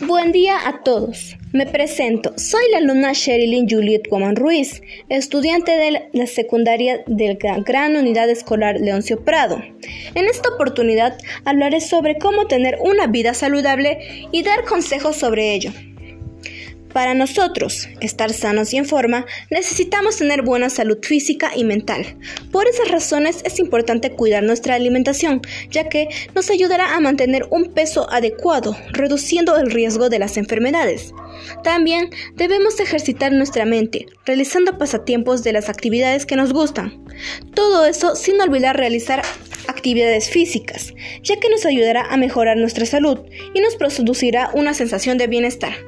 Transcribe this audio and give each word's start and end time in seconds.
Buen 0.00 0.30
día 0.30 0.68
a 0.68 0.84
todos. 0.84 1.36
Me 1.52 1.66
presento. 1.66 2.32
Soy 2.36 2.62
la 2.70 2.78
alumna 2.78 3.14
Sherilyn 3.14 3.68
Juliet 3.68 4.02
Guaman 4.08 4.36
Ruiz, 4.36 4.80
estudiante 5.08 5.72
de 5.72 6.08
la 6.12 6.26
secundaria 6.28 7.02
de 7.08 7.36
la 7.42 7.58
Gran 7.58 7.96
Unidad 7.96 8.30
Escolar 8.30 8.78
Leoncio 8.80 9.24
Prado. 9.24 9.60
En 10.14 10.26
esta 10.26 10.50
oportunidad 10.50 11.18
hablaré 11.44 11.80
sobre 11.80 12.16
cómo 12.16 12.46
tener 12.46 12.78
una 12.80 13.08
vida 13.08 13.34
saludable 13.34 14.28
y 14.30 14.44
dar 14.44 14.64
consejos 14.64 15.16
sobre 15.16 15.54
ello. 15.54 15.72
Para 16.92 17.14
nosotros, 17.14 17.88
estar 18.00 18.32
sanos 18.32 18.72
y 18.72 18.78
en 18.78 18.86
forma, 18.86 19.26
necesitamos 19.50 20.16
tener 20.16 20.42
buena 20.42 20.70
salud 20.70 20.98
física 21.02 21.52
y 21.54 21.64
mental. 21.64 22.16
Por 22.50 22.66
esas 22.66 22.90
razones 22.90 23.42
es 23.44 23.58
importante 23.58 24.10
cuidar 24.10 24.42
nuestra 24.42 24.74
alimentación, 24.74 25.42
ya 25.70 25.88
que 25.88 26.08
nos 26.34 26.50
ayudará 26.50 26.94
a 26.94 27.00
mantener 27.00 27.46
un 27.50 27.72
peso 27.72 28.10
adecuado, 28.10 28.76
reduciendo 28.90 29.56
el 29.58 29.70
riesgo 29.70 30.08
de 30.08 30.18
las 30.18 30.36
enfermedades. 30.38 31.12
También 31.62 32.10
debemos 32.36 32.80
ejercitar 32.80 33.32
nuestra 33.32 33.66
mente, 33.66 34.06
realizando 34.24 34.78
pasatiempos 34.78 35.44
de 35.44 35.52
las 35.52 35.68
actividades 35.68 36.24
que 36.24 36.36
nos 36.36 36.52
gustan. 36.52 37.04
Todo 37.54 37.84
eso 37.84 38.16
sin 38.16 38.40
olvidar 38.40 38.76
realizar 38.76 39.22
actividades 39.66 40.30
físicas, 40.30 40.94
ya 41.22 41.36
que 41.36 41.50
nos 41.50 41.66
ayudará 41.66 42.06
a 42.10 42.16
mejorar 42.16 42.56
nuestra 42.56 42.86
salud 42.86 43.20
y 43.52 43.60
nos 43.60 43.76
producirá 43.76 44.50
una 44.54 44.72
sensación 44.72 45.18
de 45.18 45.26
bienestar 45.26 45.87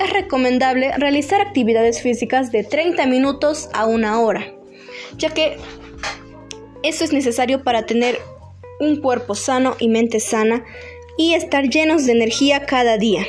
es 0.00 0.10
recomendable 0.10 0.92
realizar 0.96 1.40
actividades 1.40 2.00
físicas 2.00 2.50
de 2.50 2.64
30 2.64 3.06
minutos 3.06 3.68
a 3.74 3.84
una 3.86 4.18
hora, 4.18 4.52
ya 5.16 5.28
que 5.30 5.58
eso 6.82 7.04
es 7.04 7.12
necesario 7.12 7.62
para 7.62 7.84
tener 7.84 8.18
un 8.80 8.96
cuerpo 9.00 9.34
sano 9.34 9.76
y 9.78 9.88
mente 9.88 10.18
sana 10.18 10.64
y 11.18 11.34
estar 11.34 11.68
llenos 11.68 12.06
de 12.06 12.12
energía 12.12 12.64
cada 12.64 12.96
día. 12.96 13.26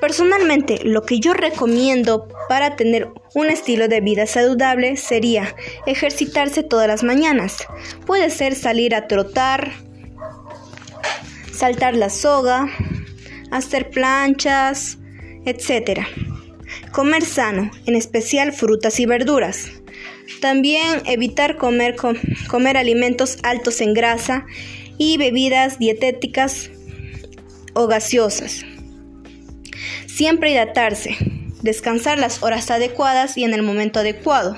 Personalmente, 0.00 0.80
lo 0.82 1.02
que 1.02 1.20
yo 1.20 1.34
recomiendo 1.34 2.26
para 2.48 2.74
tener 2.74 3.08
un 3.34 3.50
estilo 3.50 3.86
de 3.86 4.00
vida 4.00 4.26
saludable 4.26 4.96
sería 4.96 5.54
ejercitarse 5.86 6.62
todas 6.64 6.88
las 6.88 7.04
mañanas. 7.04 7.58
Puede 8.06 8.30
ser 8.30 8.56
salir 8.56 8.94
a 8.94 9.06
trotar, 9.06 9.72
saltar 11.52 11.94
la 11.94 12.08
soga, 12.08 12.68
hacer 13.52 13.90
planchas, 13.90 14.99
etc. 15.44 16.00
Comer 16.92 17.24
sano, 17.24 17.70
en 17.86 17.96
especial 17.96 18.52
frutas 18.52 19.00
y 19.00 19.06
verduras. 19.06 19.70
También 20.40 21.02
evitar 21.06 21.56
comer, 21.56 21.96
comer 22.48 22.76
alimentos 22.76 23.38
altos 23.42 23.80
en 23.80 23.94
grasa 23.94 24.46
y 24.98 25.16
bebidas 25.16 25.78
dietéticas 25.78 26.70
o 27.74 27.86
gaseosas. 27.86 28.64
Siempre 30.06 30.52
hidratarse, 30.52 31.16
descansar 31.62 32.18
las 32.18 32.42
horas 32.42 32.70
adecuadas 32.70 33.36
y 33.36 33.44
en 33.44 33.54
el 33.54 33.62
momento 33.62 34.00
adecuado. 34.00 34.56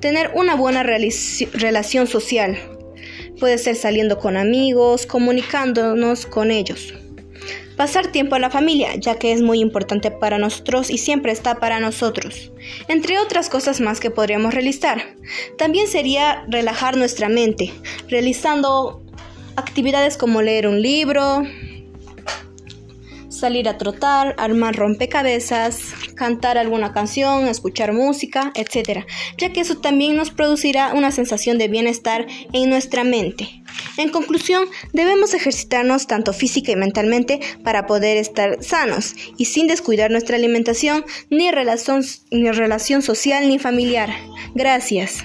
Tener 0.00 0.30
una 0.34 0.54
buena 0.54 0.82
relación 0.82 2.06
social. 2.06 2.58
Puede 3.38 3.58
ser 3.58 3.76
saliendo 3.76 4.18
con 4.18 4.36
amigos, 4.36 5.06
comunicándonos 5.06 6.26
con 6.26 6.50
ellos. 6.50 6.94
Pasar 7.80 8.08
tiempo 8.08 8.34
a 8.34 8.38
la 8.38 8.50
familia, 8.50 8.94
ya 8.96 9.14
que 9.14 9.32
es 9.32 9.40
muy 9.40 9.58
importante 9.58 10.10
para 10.10 10.36
nosotros 10.36 10.90
y 10.90 10.98
siempre 10.98 11.32
está 11.32 11.60
para 11.60 11.80
nosotros. 11.80 12.52
Entre 12.88 13.18
otras 13.18 13.48
cosas 13.48 13.80
más 13.80 14.00
que 14.00 14.10
podríamos 14.10 14.52
realizar. 14.52 15.16
También 15.56 15.88
sería 15.88 16.44
relajar 16.46 16.98
nuestra 16.98 17.30
mente, 17.30 17.72
realizando 18.06 19.02
actividades 19.56 20.18
como 20.18 20.42
leer 20.42 20.66
un 20.66 20.82
libro, 20.82 21.44
salir 23.30 23.66
a 23.66 23.78
trotar, 23.78 24.34
armar 24.36 24.76
rompecabezas, 24.76 25.94
cantar 26.14 26.58
alguna 26.58 26.92
canción, 26.92 27.48
escuchar 27.48 27.94
música, 27.94 28.52
etc., 28.56 29.06
ya 29.38 29.54
que 29.54 29.60
eso 29.60 29.78
también 29.78 30.16
nos 30.16 30.30
producirá 30.30 30.92
una 30.92 31.12
sensación 31.12 31.56
de 31.56 31.68
bienestar 31.68 32.26
en 32.52 32.68
nuestra 32.68 33.04
mente. 33.04 33.59
En 33.96 34.10
conclusión, 34.10 34.68
debemos 34.92 35.34
ejercitarnos 35.34 36.06
tanto 36.06 36.32
física 36.32 36.72
y 36.72 36.76
mentalmente 36.76 37.40
para 37.64 37.86
poder 37.86 38.16
estar 38.16 38.62
sanos 38.62 39.14
y 39.36 39.46
sin 39.46 39.66
descuidar 39.66 40.10
nuestra 40.10 40.36
alimentación, 40.36 41.04
ni 41.28 41.50
relación, 41.50 42.02
ni 42.30 42.50
relación 42.50 43.02
social 43.02 43.48
ni 43.48 43.58
familiar. 43.58 44.10
Gracias. 44.54 45.24